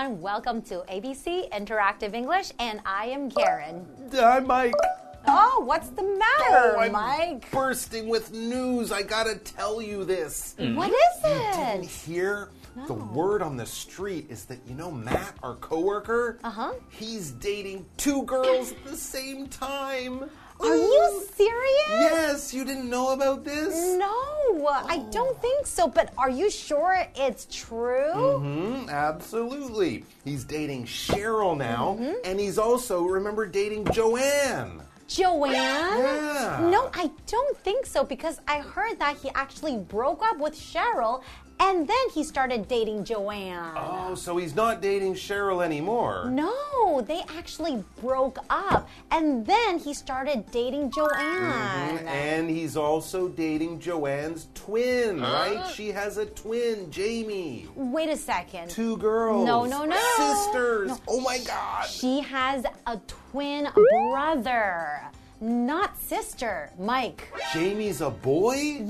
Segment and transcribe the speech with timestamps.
[0.00, 0.20] everyone.
[0.22, 3.86] Welcome to ABC Interactive English, and I am Karen.
[4.18, 4.72] I'm Mike.
[5.26, 7.50] Oh, what's the matter, Oh, I'm Mike?
[7.50, 8.92] bursting with news.
[8.92, 10.54] I gotta tell you this.
[10.58, 11.54] What is it?
[11.56, 12.48] You Didn't hear?
[12.86, 16.38] The word on the street is that you know Matt, our coworker.
[16.44, 16.72] Uh huh.
[16.88, 20.30] He's dating two girls at the same time.
[20.62, 21.88] Are you serious?
[21.88, 23.96] Yes, you didn't know about this?
[23.96, 25.88] No, I don't think so.
[25.88, 28.38] But are you sure it's true?
[28.38, 30.04] Hmm, absolutely.
[30.24, 32.14] He's dating Cheryl now, Mm-hmm.
[32.24, 34.82] and he's also, remember, dating Joanne.
[35.08, 35.52] Joanne?
[35.52, 36.68] Yeah.
[36.70, 41.22] No, I don't think so because I heard that he actually broke up with Cheryl
[41.60, 43.74] and then he started dating Joanne.
[43.76, 46.30] Oh, so he's not dating Cheryl anymore.
[46.30, 51.98] No, they actually broke up and then he started dating Joanne.
[51.98, 52.08] Mm-hmm.
[52.08, 55.70] And he's also dating Joanne's twin, right?
[55.74, 57.68] She has a twin, Jamie.
[57.76, 58.70] Wait a second.
[58.70, 59.46] Two girls.
[59.46, 60.00] No, no, no.
[60.16, 60.88] Sisters.
[60.88, 60.98] No.
[61.08, 61.86] Oh my God.
[61.86, 63.68] She has a twin
[64.12, 65.02] brother,
[65.40, 67.30] not sister, Mike.
[67.52, 68.80] Jamie's a boy?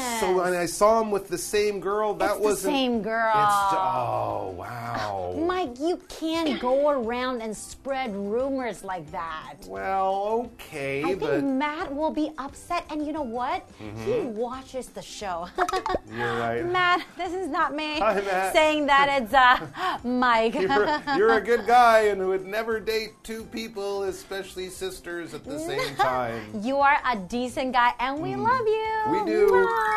[0.00, 0.20] Yes.
[0.20, 3.28] So when I saw him with the same girl, that It's the same girl.
[3.28, 5.34] It's oh wow.
[5.46, 9.54] Mike, you can't go around and spread rumors like that.
[9.66, 11.40] well, okay, I but Mm-hmm.
[11.40, 13.68] think Matt will be upset, and you know what?
[14.04, 15.48] He watches the show.
[16.12, 16.64] you're right.
[16.64, 19.66] Matt, this is not me Hi, saying that it's uh,
[20.08, 20.54] Mike.
[20.54, 25.58] You're, you're a good guy and would never date two people, especially sisters, at the
[25.58, 26.42] same time.
[26.62, 28.88] you are a decent guy, and we love you.
[29.06, 29.24] Mm.
[29.24, 29.46] We do,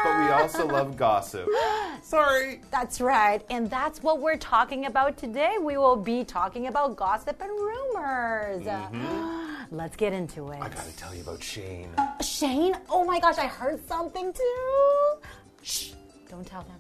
[0.03, 1.47] but we also love gossip.
[2.01, 2.61] Sorry.
[2.71, 5.55] That's right, and that's what we're talking about today.
[5.59, 8.65] We will be talking about gossip and rumors.
[8.65, 9.53] Mm-hmm.
[9.75, 10.61] Let's get into it.
[10.61, 11.89] I gotta tell you about Shane.
[12.21, 15.21] Shane, oh my gosh, I heard something too.
[15.61, 15.91] Shh,
[16.29, 16.79] don't tell them.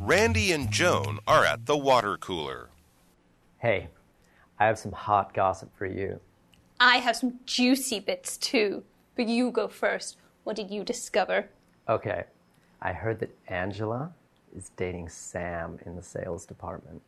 [0.00, 2.70] Randy and Joan are at the water cooler.
[3.58, 3.88] Hey,
[4.58, 6.18] I have some hot gossip for you.
[6.82, 8.82] I have some juicy bits too.
[9.14, 10.16] But you go first.
[10.44, 11.50] What did you discover?
[11.86, 12.24] Okay,
[12.80, 14.14] I heard that Angela
[14.56, 17.02] is dating Sam in the sales department.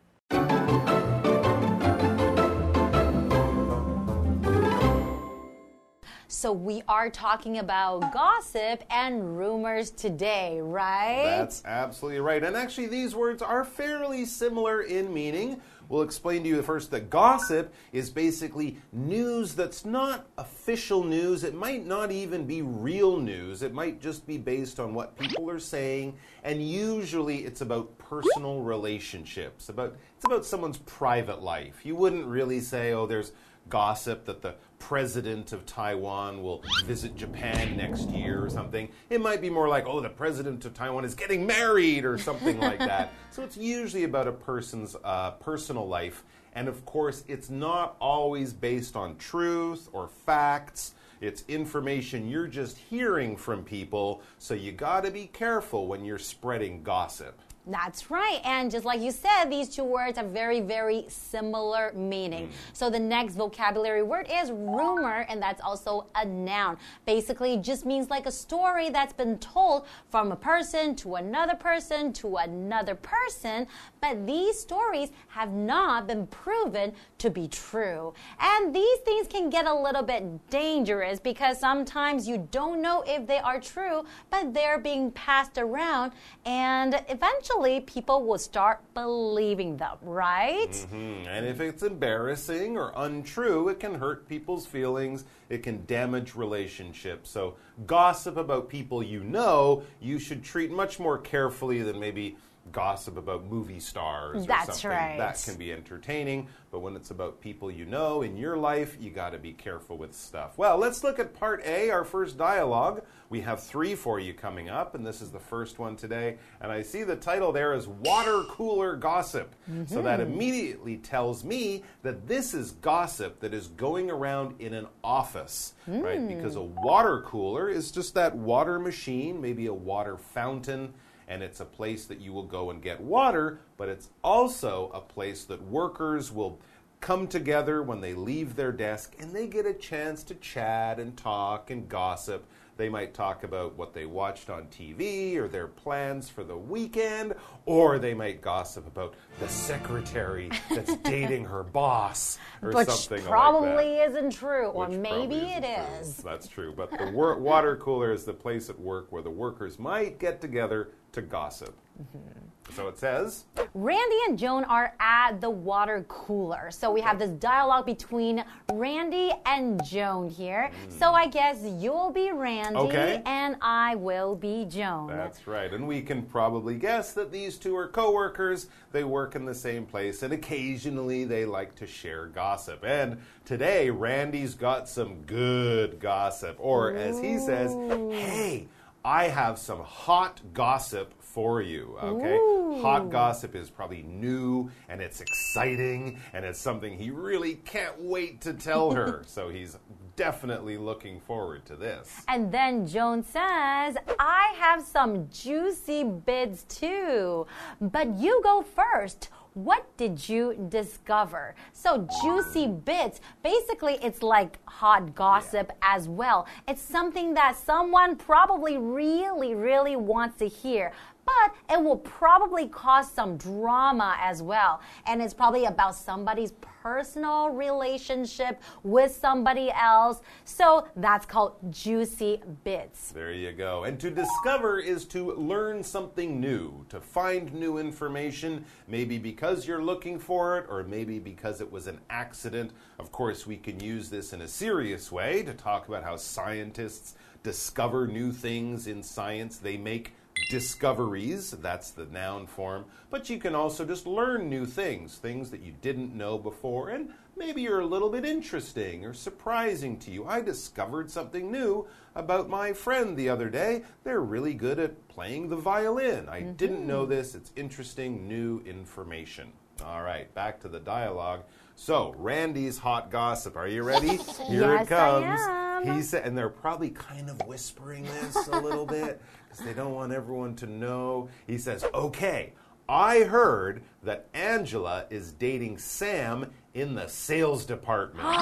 [6.27, 11.23] So we are talking about gossip and rumors today, right?
[11.23, 12.43] That's absolutely right.
[12.43, 15.61] And actually, these words are fairly similar in meaning.
[15.93, 21.43] We'll explain to you first that gossip is basically news that's not official news.
[21.43, 23.61] It might not even be real news.
[23.61, 26.15] It might just be based on what people are saying.
[26.43, 29.69] And usually it's about personal relationships.
[29.69, 31.81] About it's about someone's private life.
[31.83, 33.31] You wouldn't really say, "Oh, there's
[33.69, 38.89] gossip that the president of Taiwan will visit Japan next year or something.
[39.09, 42.59] It might be more like, oh, the president of Taiwan is getting married or something
[42.59, 43.13] like that.
[43.31, 46.25] So it's usually about a person's uh, personal life.
[46.53, 50.95] And of course, it's not always based on truth or facts.
[51.21, 56.83] It's information you're just hearing from people, so you gotta be careful when you're spreading
[56.83, 57.39] gossip.
[57.65, 58.41] That's right.
[58.43, 62.47] And just like you said, these two words have very, very similar meaning.
[62.47, 62.51] Mm.
[62.73, 66.77] So the next vocabulary word is rumor, and that's also a noun.
[67.05, 71.55] Basically, it just means like a story that's been told from a person to another
[71.55, 73.65] person to another person,
[74.01, 78.13] but these stories have not been proven to be true.
[78.41, 83.25] And these things can get a little bit dangerous because sometimes you don't know if
[83.25, 86.11] they are true, but they're being passed around,
[86.45, 87.52] and eventually
[87.85, 90.71] people will start believing them, right?
[90.71, 91.27] Mhm.
[91.27, 95.25] And if it's embarrassing or untrue, it can hurt people's feelings.
[95.49, 97.29] It can damage relationships.
[97.29, 97.55] So,
[97.85, 102.37] gossip about people you know, you should treat much more carefully than maybe
[102.71, 104.91] gossip about movie stars or That's something.
[104.91, 105.17] right.
[105.17, 109.11] That can be entertaining, but when it's about people you know in your life, you
[109.11, 110.57] got to be careful with stuff.
[110.57, 113.03] Well, let's look at part A, our first dialogue.
[113.29, 116.37] We have three for you coming up, and this is the first one today.
[116.61, 119.55] And I see the title there is Water Cooler Gossip.
[119.87, 120.33] So that mm-hmm.
[120.33, 126.27] immediately tells me that this is gossip that is going around in an office, right?
[126.27, 126.73] Because a mm.
[126.83, 130.93] water cooler is just that water machine, maybe a water fountain
[131.27, 135.01] and it's a place that you will go and get water, but it's also a
[135.01, 136.59] place that workers will
[136.99, 141.17] come together when they leave their desk and they get a chance to chat and
[141.17, 146.29] talk and gossip They might talk about what they watched on TV or their plans
[146.29, 147.35] for the weekend,
[147.65, 153.69] or they might gossip about the secretary that's dating her boss or Which something probably
[153.69, 154.09] like that.
[154.09, 156.23] isn't true, or Which maybe it isn't true.
[156.23, 156.73] That's true.
[156.75, 160.89] But the water cooler is the place at work where the workers might get together
[161.11, 161.77] to gossip.
[162.01, 162.73] Mm-hmm.
[162.73, 163.43] So it says.
[163.73, 166.71] Randy and Joan are at the water cooler.
[166.71, 170.71] So we have this dialogue between Randy and Joan here.
[170.89, 173.21] So I guess you'll be Randy Okay.
[173.25, 175.07] and I will be Joan.
[175.07, 175.71] That's right.
[175.71, 178.67] And we can probably guess that these two are coworkers.
[178.91, 182.83] They work in the same place and occasionally they like to share gossip.
[182.83, 187.73] And today Randy's got some good gossip or as he says,
[188.11, 188.67] "Hey,
[189.05, 192.81] I have some hot gossip for you." Okay?
[192.81, 198.41] Hot gossip is probably new and it's exciting and it's something he really can't wait
[198.41, 199.23] to tell her.
[199.27, 199.77] so he's
[200.15, 202.23] definitely looking forward to this.
[202.27, 207.47] And then Joan says, I have some juicy bits too.
[207.81, 209.29] But you go first.
[209.55, 211.53] What did you discover?
[211.73, 216.47] So, juicy bits, basically, it's like hot gossip as well.
[216.67, 220.91] It's something that someone probably really, really wants to hear.
[221.25, 224.81] But it will probably cause some drama as well.
[225.05, 226.51] And it's probably about somebody's
[226.83, 230.19] personal relationship with somebody else.
[230.43, 233.11] So that's called juicy bits.
[233.11, 233.85] There you go.
[233.85, 239.83] And to discover is to learn something new, to find new information, maybe because you're
[239.83, 242.71] looking for it, or maybe because it was an accident.
[242.99, 247.15] Of course, we can use this in a serious way to talk about how scientists
[247.43, 249.57] discover new things in science.
[249.57, 250.13] They make
[250.53, 255.61] discoveries, that's the noun form, but you can also just learn new things, things that
[255.61, 260.27] you didn't know before, and maybe you're a little bit interesting or surprising to you.
[260.27, 263.81] I discovered something new about my friend the other day.
[264.03, 266.29] They're really good at playing the violin.
[266.29, 266.87] I didn't mm-hmm.
[266.87, 267.33] know this.
[267.33, 269.51] It's interesting, new information.
[269.83, 271.45] All right, back to the dialogue.
[271.75, 273.57] So, Randy's hot gossip.
[273.57, 274.17] Are you ready?
[274.47, 275.41] Here Yes, it I comes.
[275.41, 275.62] am.
[275.83, 279.93] He said, and they're probably kind of whispering this a little bit because they don't
[279.93, 281.29] want everyone to know.
[281.47, 282.53] He says, Okay,
[282.87, 288.27] I heard that Angela is dating Sam in the sales department.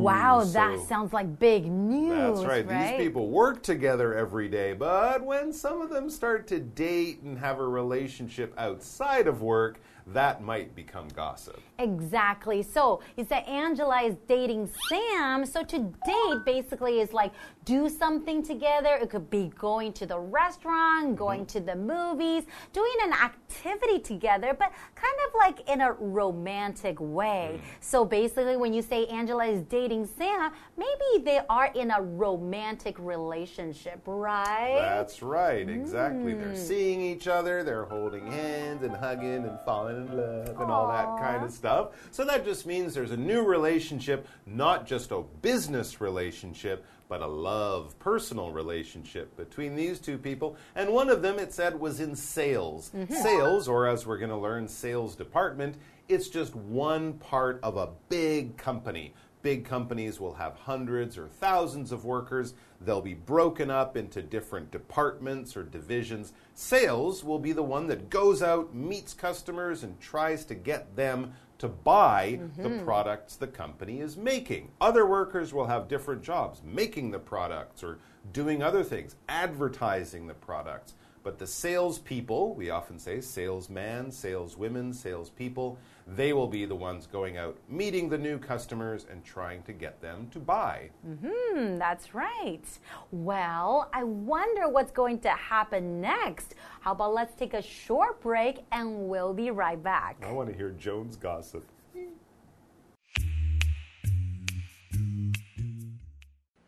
[0.00, 2.38] Wow, that sounds like big news.
[2.38, 2.66] That's right.
[2.66, 7.38] These people work together every day, but when some of them start to date and
[7.38, 9.80] have a relationship outside of work,
[10.12, 11.60] that might become gossip.
[11.78, 12.62] Exactly.
[12.62, 15.46] So he said Angela is dating Sam.
[15.46, 17.32] So to date basically is like
[17.64, 18.98] do something together.
[19.00, 21.14] It could be going to the restaurant, mm-hmm.
[21.14, 26.98] going to the movies, doing an activity together, but kind of like in a romantic
[27.00, 27.54] way.
[27.54, 27.66] Mm-hmm.
[27.80, 32.96] So basically, when you say Angela is dating Sam, maybe they are in a romantic
[32.98, 34.78] relationship, right?
[34.80, 36.34] That's right, exactly.
[36.34, 36.56] They're mm.
[36.56, 41.18] seeing each other, they're holding hands and hugging and falling in love and all that
[41.18, 41.90] kind of stuff.
[42.10, 47.26] So that just means there's a new relationship, not just a business relationship, but a
[47.26, 50.56] love, personal relationship between these two people.
[50.76, 52.92] And one of them, it said, was in sales.
[52.96, 53.12] Mm-hmm.
[53.12, 55.74] Sales, or as we're going to learn, sales department,
[56.08, 59.12] it's just one part of a big company.
[59.42, 62.54] Big companies will have hundreds or thousands of workers.
[62.80, 66.32] They'll be broken up into different departments or divisions.
[66.54, 71.32] Sales will be the one that goes out, meets customers, and tries to get them
[71.60, 72.84] to buy the mm-hmm.
[72.84, 74.70] products the company is making.
[74.80, 77.98] Other workers will have different jobs, making the products or
[78.32, 80.94] doing other things, advertising the products.
[81.22, 85.78] But the salespeople, we often say salesman, saleswomen, salespeople,
[86.16, 90.00] they will be the ones going out, meeting the new customers, and trying to get
[90.00, 90.90] them to buy.
[91.04, 92.64] Hmm, that's right.
[93.12, 96.54] Well, I wonder what's going to happen next.
[96.80, 100.16] How about let's take a short break and we'll be right back.
[100.26, 101.64] I want to hear Joan's gossip.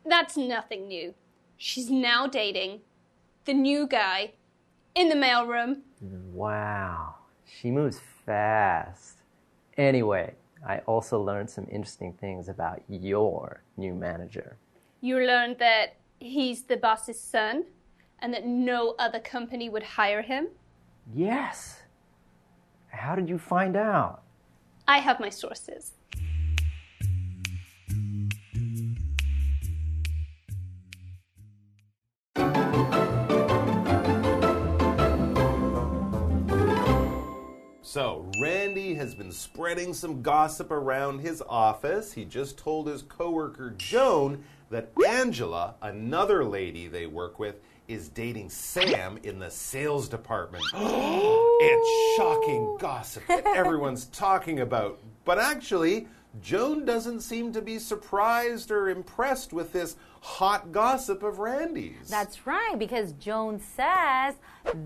[0.05, 1.15] That's nothing new.
[1.57, 2.81] She's now dating
[3.45, 4.33] the new guy
[4.95, 5.81] in the mailroom.
[6.01, 9.22] Wow, she moves fast.
[9.77, 10.35] Anyway,
[10.67, 14.59] I also learned some interesting things about your new manager.
[15.01, 17.65] You learned that he's the boss's son
[18.21, 20.49] and that no other company would hire him.
[21.13, 21.83] Yes.
[22.89, 24.23] How did you find out?
[24.87, 25.93] I have my sources.
[38.43, 42.13] Randy has been spreading some gossip around his office.
[42.13, 48.51] He just told his coworker Joan that Angela, another lady they work with, is dating
[48.51, 50.65] Sam in the sales department.
[50.75, 54.99] it's shocking gossip that everyone's talking about.
[55.25, 56.09] But actually,
[56.41, 62.09] Joan doesn't seem to be surprised or impressed with this hot gossip of Randy's.
[62.09, 64.37] That's right, because Joan says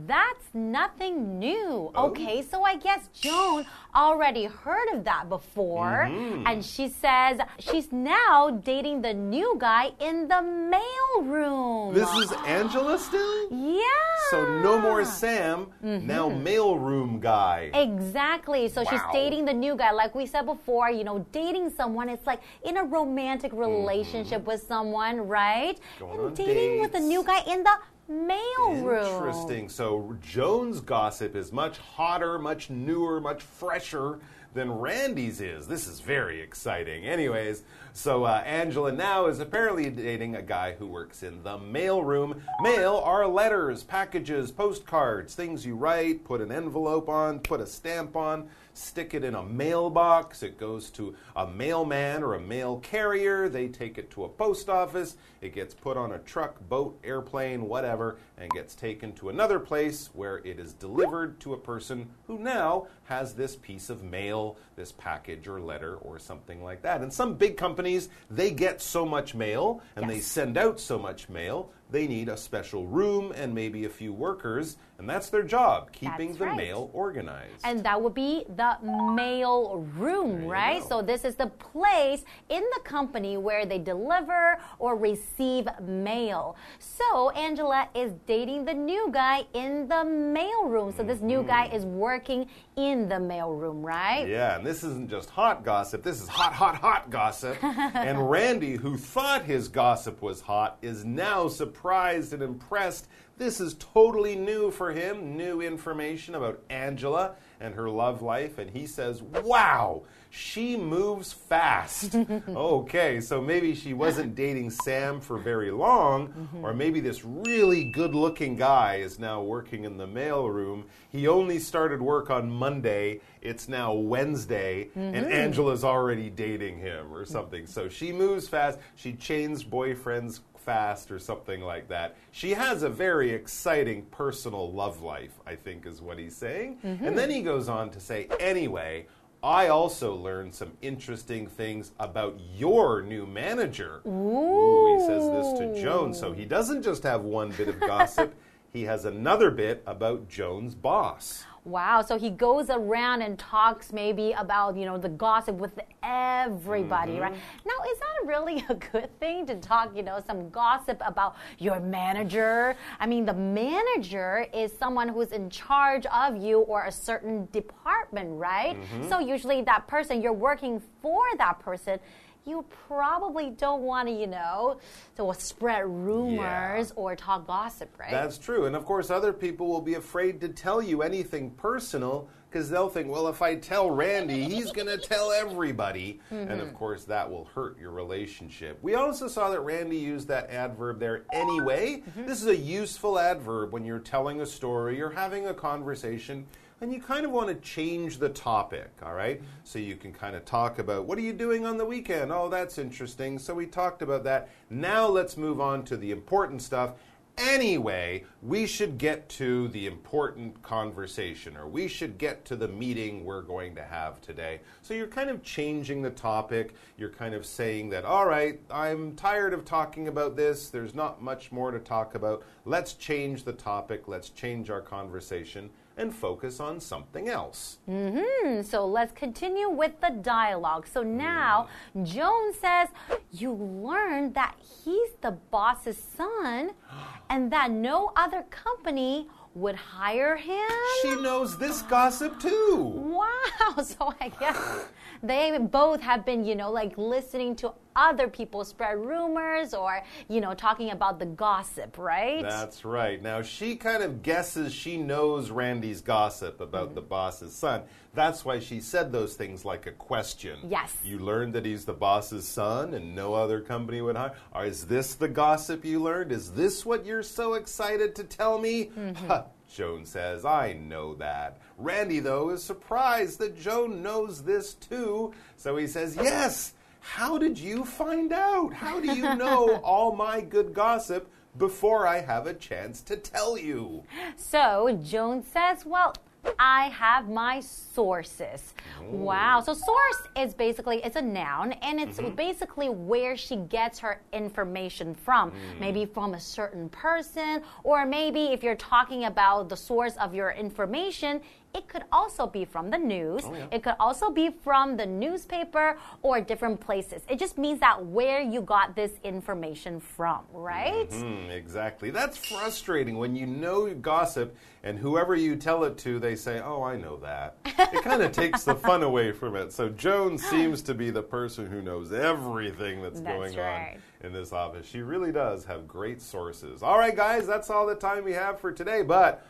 [0.06, 1.92] that's nothing new.
[1.94, 2.08] Oh.
[2.08, 6.06] Okay, so I guess Joan already heard of that before.
[6.08, 6.46] Mm-hmm.
[6.46, 11.94] And she says she's now dating the new guy in the mail room.
[11.94, 13.50] This is Angela still?
[13.50, 13.82] yeah.
[14.30, 17.70] So no more Sam, now mailroom guy.
[17.74, 18.68] Exactly.
[18.68, 19.92] So she's dating the new guy.
[19.92, 24.62] Like we said before, you know, dating someone, it's like in a romantic relationship with
[24.62, 25.78] someone, right?
[25.98, 27.08] Going and dating with the dates.
[27.08, 27.78] new guy in the
[28.08, 29.06] mail room.
[29.06, 29.68] Interesting.
[29.68, 34.18] So Joan's gossip is much hotter, much newer, much fresher
[34.54, 35.68] than Randy's is.
[35.68, 37.04] This is very exciting.
[37.04, 37.62] Anyways,
[37.96, 42.42] so uh, Angela now is apparently dating a guy who works in the mail room.
[42.60, 48.14] Mail are letters, packages, postcards, things you write, put an envelope on, put a stamp
[48.14, 48.50] on.
[48.76, 50.42] Stick it in a mailbox.
[50.42, 53.48] It goes to a mailman or a mail carrier.
[53.48, 55.16] They take it to a post office.
[55.40, 60.10] It gets put on a truck, boat, airplane, whatever, and gets taken to another place
[60.12, 64.92] where it is delivered to a person who now has this piece of mail, this
[64.92, 67.00] package or letter or something like that.
[67.00, 71.28] And some big companies, they get so much mail and they send out so much
[71.28, 75.92] mail, they need a special room and maybe a few workers, and that's their job,
[75.92, 76.56] keeping That's the right.
[76.56, 77.60] mail organized.
[77.64, 78.78] And that would be the
[79.14, 80.80] mail room, right?
[80.80, 80.88] go.
[80.88, 86.56] So this is the place in the company where they deliver or receive mail.
[86.78, 90.94] So Angela is dating the new guy in the mail room.
[90.96, 94.22] So this new guy is working in the mail room, right?
[94.22, 94.30] Mm-hmm.
[94.30, 97.58] Yeah, and this isn't just hot gossip, this is hot, hot, hot gossip.
[97.62, 103.08] and Randy, who thought his gossip was hot, is now surprised and impressed.
[103.38, 108.70] This is totally new for him, new information about Angela and her love life, and
[108.70, 112.14] he says, Wow, she moves fast.
[112.48, 116.64] okay, so maybe she wasn't dating Sam for very long, mm-hmm.
[116.64, 120.84] or maybe this really good looking guy is now working in the mailroom.
[121.10, 125.32] He only started work on Monday, it's now Wednesday, and mm-hmm.
[125.32, 127.66] Angela's already dating him or something.
[127.66, 132.16] So she moves fast, she changed boyfriends fast or something like that.
[132.32, 136.78] She has a very exciting personal love life, I think is what he's saying.
[136.82, 137.14] And mm-hmm.
[137.14, 139.06] then he goes on to say, anyway,
[139.42, 144.02] I also learned some interesting things about your new manager.
[144.06, 144.98] Ooh.
[144.98, 146.12] he says this to Joan.
[146.12, 148.34] So he doesn't just have one bit of gossip,
[148.72, 151.44] he has another bit about Joan's boss.
[151.66, 152.00] Wow.
[152.00, 157.32] So he goes around and talks maybe about, you know, the gossip with everybody, right?
[157.32, 157.68] Mm-hmm.
[157.68, 161.80] Now, is that really a good thing to talk, you know, some gossip about your
[161.80, 162.76] manager?
[163.00, 168.38] I mean, the manager is someone who's in charge of you or a certain department,
[168.38, 168.76] right?
[168.80, 169.08] Mm-hmm.
[169.08, 171.98] So usually that person, you're working for that person.
[172.46, 174.78] You probably don't want to, you know,
[175.16, 178.12] to spread rumors or talk gossip, right?
[178.12, 178.66] That's true.
[178.66, 182.88] And of course, other people will be afraid to tell you anything personal because they'll
[182.88, 186.20] think, well, if I tell Randy, he's going to tell everybody.
[186.30, 186.76] And of mm-hmm.
[186.76, 188.78] course, that will hurt your relationship.
[188.80, 192.04] We also saw that Randy used that adverb there anyway.
[192.08, 192.26] Mm-hmm.
[192.26, 196.46] This is a useful adverb when you're telling a story or having a conversation.
[196.82, 199.40] And you kind of want to change the topic, all right?
[199.64, 202.30] So you can kind of talk about what are you doing on the weekend?
[202.30, 203.38] Oh, that's interesting.
[203.38, 204.50] So we talked about that.
[204.68, 206.92] Now let's move on to the important stuff.
[207.38, 213.24] Anyway, we should get to the important conversation, or we should get to the meeting
[213.24, 214.60] we're going to have today.
[214.82, 216.74] So you're kind of changing the topic.
[216.98, 220.68] You're kind of saying that, all right, I'm tired of talking about this.
[220.68, 222.42] There's not much more to talk about.
[222.66, 224.08] Let's change the topic.
[224.08, 227.78] Let's change our conversation and focus on something else.
[227.86, 230.86] Hmm, so let's continue with the dialogue.
[230.86, 231.68] So now
[232.02, 232.88] Joan says,
[233.32, 236.70] You learned that he's the boss's son
[237.30, 240.68] and that no other company would hire him.
[241.02, 242.92] She knows this gossip too.
[242.94, 244.86] Wow, so I guess
[245.22, 250.40] they both have been, you know, like listening to other people spread rumors or, you
[250.40, 252.42] know, talking about the gossip, right?
[252.42, 253.20] That's right.
[253.20, 257.08] Now, she kind of guesses she knows Randy's gossip about the mm-hmm.
[257.08, 257.82] boss's son.
[258.14, 260.58] That's why she said those things like a question.
[260.68, 260.96] Yes.
[261.04, 264.32] You learned that he's the boss's son and no other company would hire.
[264.54, 266.32] Or is this the gossip you learned?
[266.32, 268.90] Is this what you're so excited to tell me?
[268.94, 269.48] Ha, mm-hmm.
[269.74, 271.58] Joan says, I know that.
[271.76, 275.34] Randy, though, is surprised that Joan knows this too.
[275.56, 276.72] So he says, Yes.
[277.06, 278.74] How did you find out?
[278.74, 283.56] How do you know all my good gossip before I have a chance to tell
[283.56, 284.02] you?
[284.36, 286.14] So Joan says, Well,
[286.58, 288.74] I have my sources.
[289.02, 289.60] Wow.
[289.60, 292.34] So source is basically it's a noun and it's mm-hmm.
[292.34, 295.52] basically where she gets her information from.
[295.52, 295.80] Mm.
[295.80, 300.50] Maybe from a certain person or maybe if you're talking about the source of your
[300.50, 301.40] information,
[301.76, 303.44] it could also be from the news.
[303.70, 307.22] It could also be from the newspaper or different places.
[307.28, 311.12] It just means that where you got this information from, right?
[311.12, 312.10] Hmm, exactly.
[312.10, 316.82] That's frustrating when you know gossip and whoever you tell it to, they say, Oh,
[316.82, 317.56] I know that.
[317.96, 319.72] It kind of takes the fun away from it.
[319.72, 323.94] So Joan seems to be the person who knows everything that's, That's going right.
[323.94, 324.86] on in this office.
[324.86, 326.82] She really does have great sources.
[326.82, 329.02] All right, guys, that's all the time we have for today.
[329.02, 329.46] But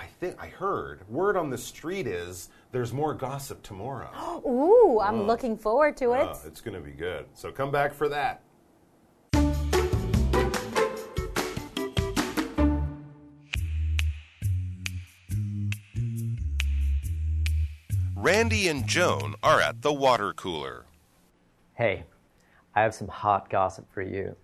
[0.00, 4.40] I think I heard word on the street is there's more gossip tomorrow.
[4.48, 6.26] Ooh, I'm looking forward to it.
[6.26, 7.26] Uh, it's going to be good.
[7.34, 8.40] So come back for that.
[18.16, 20.86] Randy and Joan are at the water cooler.
[21.74, 22.04] Hey,
[22.74, 24.34] I have some hot gossip for you.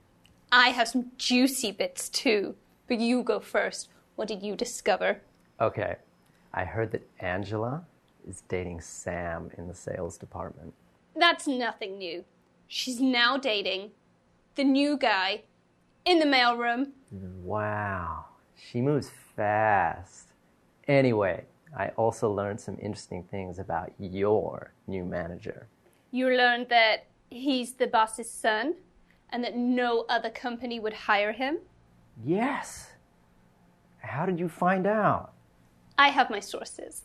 [0.53, 2.57] I have some juicy bits too.
[2.89, 3.89] But you go first.
[4.17, 5.23] What did you discover?
[5.61, 5.97] Okay,
[6.53, 7.85] I heard that Angela
[8.29, 10.75] is dating Sam in the sales department.
[11.15, 12.25] That's nothing new.
[12.69, 13.93] She's now dating
[14.55, 15.45] the new guy
[16.05, 16.89] in the mailroom.
[17.11, 20.33] Wow, she moves fast.
[20.89, 21.45] Anyway,
[21.77, 25.69] I also learned some interesting things about your new manager.
[26.11, 28.75] You learned that he's the boss's son
[29.31, 31.59] and that no other company would hire him.
[32.25, 32.91] Yes.
[33.99, 35.33] How did you find out?
[35.96, 37.02] I have my sources.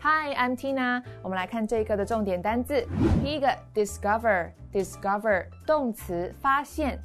[0.00, 1.02] Hi, I'm Tina。
[1.22, 2.86] 我们来看这一课的重点单字。
[3.22, 7.00] 第一个，discover，discover 动词，发现。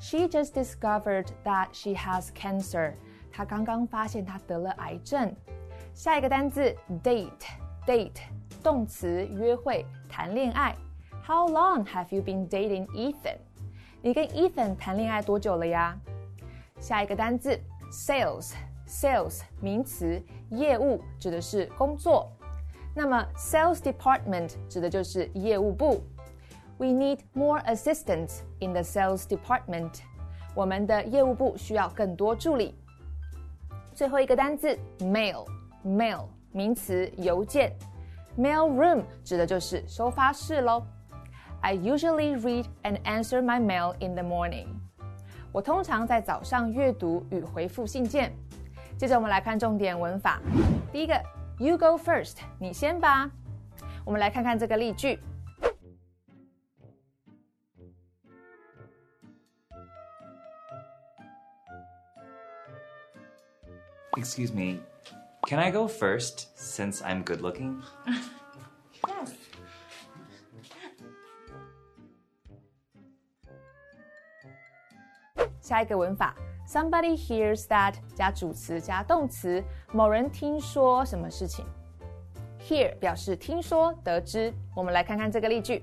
[0.00, 2.94] She just discovered that she has cancer。
[3.32, 5.34] 她刚刚发现她得了癌症。
[5.94, 6.76] 下一个单字
[7.88, 8.20] ，date，date
[8.62, 10.74] 动词，约会，谈恋爱。
[11.26, 13.38] How long have you been dating Ethan？
[14.02, 15.98] 你跟 Ethan 谈恋爱多久了呀？
[16.80, 17.58] 下一个单字，
[17.90, 22.30] sales，sales 名词，业务指的是工作。
[22.94, 26.02] 那么 sales department 指的就是业务部。
[26.76, 30.00] We need more assistants in the sales department。
[30.54, 32.74] 我们的业务部需要更多助理。
[33.94, 37.75] 最后一个单字 mail，mail 名词，邮件。
[38.37, 40.85] Mail room 指的就是收发室喽。
[41.61, 44.67] I usually read and answer my mail in the morning。
[45.51, 48.31] 我通常在早上阅读与回复信件。
[48.97, 50.39] 接着我们来看重点文法。
[50.91, 51.13] 第一个
[51.57, 53.29] ，You go first，你先吧。
[54.05, 55.19] 我们来看看这个例句。
[64.17, 64.81] Excuse me,
[65.48, 67.82] can I go first since I'm good looking?
[69.06, 69.32] Yes.
[75.60, 76.34] 下一个文法，
[76.68, 81.64] Somebody hears that 加主词加动词，某人听说什么事情。
[82.60, 84.52] Hear 表示听说、得知。
[84.74, 85.82] 我们来看看这个例句：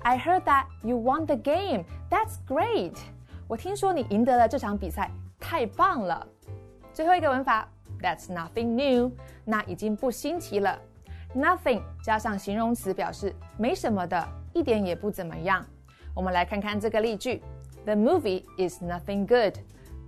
[0.00, 1.84] I heard that you won the game.
[2.10, 2.96] That's great.
[3.46, 6.26] 我听说你赢得了这场比赛，太棒了。
[6.92, 7.68] 最后一个文法
[8.01, 9.11] ，That's nothing new，
[9.45, 10.79] 那已经不新奇了。
[11.35, 15.65] Nothing 加上形容词表示没什么的，一点也不怎么样。
[16.13, 17.41] 我们来看看这个例句
[17.85, 19.57] ：The movie is nothing good。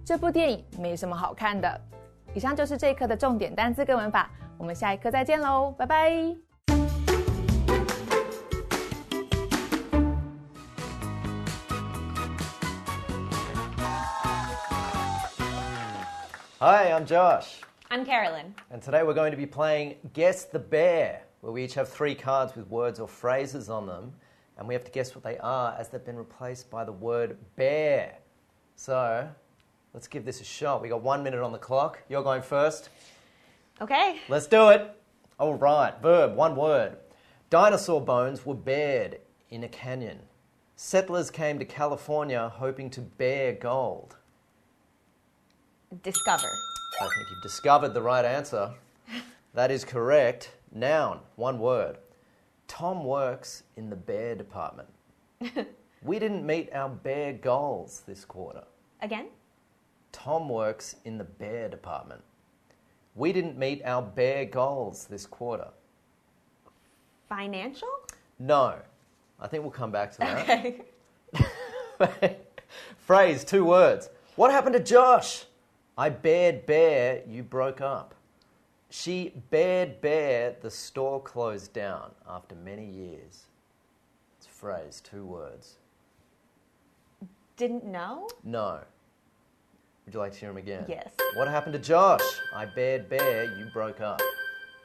[0.06, 1.82] 这部电影没什么好看的。
[2.34, 6.36] 以上就是这一课的重点单词跟文法，我们下一课再见喽，拜拜。
[16.60, 17.62] Hi, I'm Josh.
[17.94, 18.56] I'm Carolyn.
[18.72, 22.16] And today we're going to be playing Guess the Bear, where we each have three
[22.16, 24.14] cards with words or phrases on them,
[24.58, 27.38] and we have to guess what they are as they've been replaced by the word
[27.56, 28.16] bear.
[28.76, 29.30] So,
[29.94, 30.82] let's give this a shot.
[30.82, 32.02] We got one minute on the clock.
[32.10, 32.90] You're going first.
[33.80, 34.20] Okay.
[34.28, 35.00] Let's do it.
[35.38, 36.98] All right, verb, one word.
[37.52, 39.20] Dinosaur bones were bared
[39.52, 40.18] in a canyon.
[40.76, 44.16] Settlers came to California hoping to bear gold.
[46.02, 46.50] Discover.
[47.02, 48.72] I think you've discovered the right answer.
[49.54, 50.52] That is correct.
[50.72, 51.98] Noun, one word.
[52.68, 54.90] Tom works in the bear department.
[56.04, 58.64] we didn't meet our bear goals this quarter.
[59.02, 59.28] Again?
[60.12, 62.22] Tom works in the bear department.
[63.16, 65.68] We didn't meet our bear goals this quarter.
[67.30, 67.90] Financial?
[68.40, 68.76] No.
[69.40, 70.50] I think we'll come back to that.
[72.00, 72.38] Okay.
[72.98, 74.10] Phrase, two words.
[74.36, 75.46] What happened to Josh?
[75.98, 78.16] I bared bear, you broke up.
[78.90, 83.46] She bared bear, the store closed down after many years.
[84.38, 85.78] It's a phrase, two words.
[87.58, 88.28] Didn't know?
[88.44, 88.80] No.
[90.06, 90.86] Would you like to hear him again?
[90.88, 91.14] Yes.
[91.36, 92.22] What happened to Josh?
[92.56, 94.22] I bared bear, you broke up.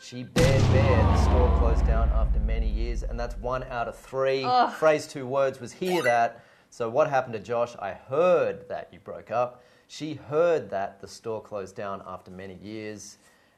[0.00, 3.96] She bared bear, the store closed down after many years, and that's one out of
[3.98, 4.46] three.
[4.78, 6.44] Phrase two words was hear that.
[6.70, 7.74] So what happened to Josh?
[7.80, 9.64] I heard that you broke up.
[9.88, 13.16] She heard that the store closed down after many years.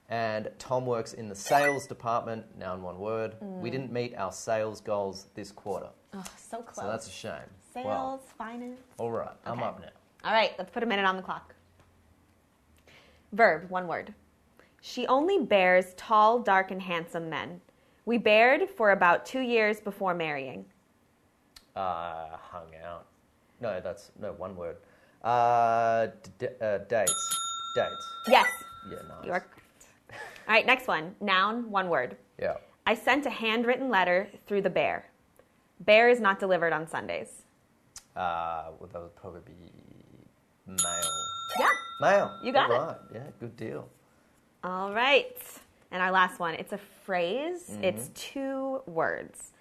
[0.08, 3.34] And Tom works in the sales department, now in one word.
[3.40, 5.88] We didn't meet our sales goals this quarter.
[6.14, 6.84] Oh, so close.
[6.84, 7.32] So that's a shame.
[7.72, 8.80] Sales, Well, finance.
[8.98, 9.68] all right, I'm Okay.
[9.68, 9.88] up now.
[10.24, 11.54] All right, let's put a minute on the clock.
[13.32, 14.12] Verb, one word.
[14.80, 17.60] She only bears tall, dark, and handsome men.
[18.04, 20.64] We bared for about two years before marrying.
[21.76, 23.06] Uh, hung out.
[23.60, 24.78] No, that's no one word.
[25.22, 27.38] Uh, d- uh, dates.
[27.74, 28.08] Dates.
[28.28, 28.48] Yes,
[28.90, 29.24] Yeah, nice.
[29.24, 29.86] you are correct.
[30.48, 31.14] All right, next one.
[31.20, 32.16] Noun, one word.
[32.40, 32.54] Yeah.
[32.86, 35.06] I sent a handwritten letter through the bear.
[35.80, 37.42] Bear is not delivered on Sundays.
[38.16, 39.70] Uh, well, that would probably be
[40.66, 41.10] mail.
[41.58, 41.68] Yeah.
[42.00, 42.38] Mail.
[42.42, 42.86] You got All it.
[42.86, 42.96] right.
[43.14, 43.88] Yeah, good deal.
[44.64, 45.36] All right.
[45.92, 46.54] And our last one.
[46.54, 47.70] It's a phrase.
[47.82, 49.52] It's two words.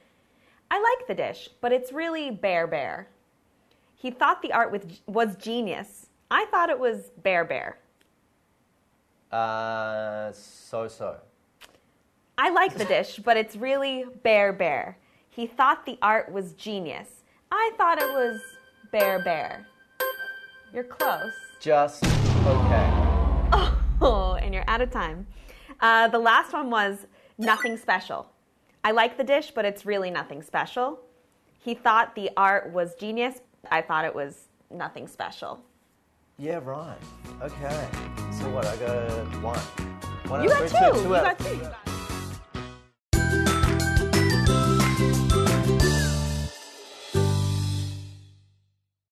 [0.72, 3.08] I like the dish, but it's really bear bear.
[4.00, 6.08] He thought the art with, was genius.
[6.32, 7.80] I thought it was bear bear.
[9.30, 11.18] Uh, so so.
[12.38, 14.98] I like the dish, but it's really bear bear.
[15.30, 17.10] He thought the art was genius.
[17.52, 18.40] I thought it was
[18.94, 19.68] bear bear.
[20.74, 21.34] You're close.
[21.60, 22.90] Just okay.
[24.02, 25.28] Oh, and you're out of time.
[25.82, 27.06] Uh, the last one was
[27.38, 28.28] nothing special.
[28.86, 31.02] I like the dish, but it's really nothing special.
[31.60, 33.42] He thought the art was genius.
[33.72, 35.60] I thought it was nothing special.
[36.38, 36.98] Yeah, right.
[37.42, 37.88] Okay.
[38.32, 38.66] So what?
[38.66, 39.60] I got one.
[40.30, 41.02] One You got two.
[41.02, 41.89] two You got two.